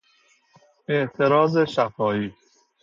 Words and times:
اعتراض 0.87 1.63
شفاهی 1.63 2.33